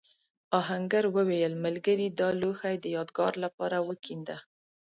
آهنګر 0.59 1.05
وویل 1.15 1.53
ملګري 1.65 2.07
دا 2.19 2.29
لوښی 2.41 2.75
د 2.79 2.85
یادگار 2.95 3.33
لپاره 3.43 3.77
وکېنده. 3.87 4.37